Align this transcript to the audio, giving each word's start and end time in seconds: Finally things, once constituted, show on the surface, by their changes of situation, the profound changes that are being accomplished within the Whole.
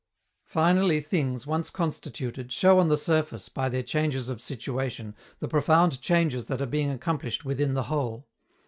Finally 0.47 0.99
things, 0.99 1.45
once 1.45 1.69
constituted, 1.69 2.51
show 2.51 2.79
on 2.79 2.89
the 2.89 2.97
surface, 2.97 3.49
by 3.49 3.69
their 3.69 3.83
changes 3.83 4.29
of 4.29 4.41
situation, 4.41 5.13
the 5.37 5.47
profound 5.47 6.01
changes 6.01 6.45
that 6.45 6.59
are 6.59 6.65
being 6.65 6.89
accomplished 6.89 7.45
within 7.45 7.75
the 7.75 7.83
Whole. 7.83 8.27